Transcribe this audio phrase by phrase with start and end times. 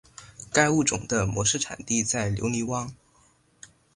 [0.51, 2.91] 该物种的模式产地在留尼汪。